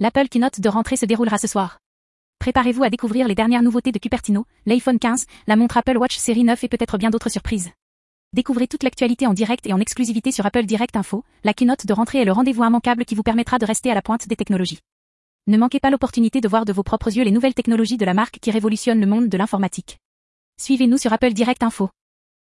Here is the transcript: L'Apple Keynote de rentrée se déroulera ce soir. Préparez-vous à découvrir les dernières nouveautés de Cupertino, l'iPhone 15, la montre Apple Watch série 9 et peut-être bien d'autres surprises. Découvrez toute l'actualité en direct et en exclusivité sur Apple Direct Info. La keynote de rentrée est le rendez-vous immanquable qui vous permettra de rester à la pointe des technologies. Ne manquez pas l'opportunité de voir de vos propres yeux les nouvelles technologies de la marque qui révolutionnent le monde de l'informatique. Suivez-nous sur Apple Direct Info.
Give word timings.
L'Apple 0.00 0.28
Keynote 0.28 0.60
de 0.60 0.68
rentrée 0.68 0.96
se 0.96 1.06
déroulera 1.06 1.38
ce 1.38 1.48
soir. 1.48 1.80
Préparez-vous 2.38 2.84
à 2.84 2.88
découvrir 2.88 3.26
les 3.26 3.34
dernières 3.34 3.64
nouveautés 3.64 3.90
de 3.90 3.98
Cupertino, 3.98 4.46
l'iPhone 4.64 5.00
15, 5.00 5.26
la 5.48 5.56
montre 5.56 5.76
Apple 5.76 5.96
Watch 5.96 6.16
série 6.16 6.44
9 6.44 6.62
et 6.62 6.68
peut-être 6.68 6.98
bien 6.98 7.10
d'autres 7.10 7.30
surprises. 7.30 7.70
Découvrez 8.32 8.68
toute 8.68 8.84
l'actualité 8.84 9.26
en 9.26 9.34
direct 9.34 9.66
et 9.66 9.72
en 9.72 9.80
exclusivité 9.80 10.30
sur 10.30 10.46
Apple 10.46 10.66
Direct 10.66 10.94
Info. 10.94 11.24
La 11.42 11.52
keynote 11.52 11.84
de 11.84 11.92
rentrée 11.92 12.20
est 12.20 12.24
le 12.24 12.30
rendez-vous 12.30 12.62
immanquable 12.62 13.04
qui 13.06 13.16
vous 13.16 13.24
permettra 13.24 13.58
de 13.58 13.66
rester 13.66 13.90
à 13.90 13.94
la 13.94 14.00
pointe 14.00 14.28
des 14.28 14.36
technologies. 14.36 14.78
Ne 15.48 15.58
manquez 15.58 15.80
pas 15.80 15.90
l'opportunité 15.90 16.40
de 16.40 16.46
voir 16.46 16.64
de 16.64 16.72
vos 16.72 16.84
propres 16.84 17.16
yeux 17.16 17.24
les 17.24 17.32
nouvelles 17.32 17.54
technologies 17.54 17.96
de 17.96 18.04
la 18.04 18.14
marque 18.14 18.38
qui 18.38 18.52
révolutionnent 18.52 19.00
le 19.00 19.06
monde 19.08 19.28
de 19.28 19.36
l'informatique. 19.36 19.98
Suivez-nous 20.60 20.98
sur 20.98 21.12
Apple 21.12 21.32
Direct 21.32 21.64
Info. 21.64 21.90